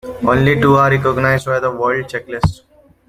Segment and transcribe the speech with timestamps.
[0.27, 2.61] Only two are recognized by the World Checklist.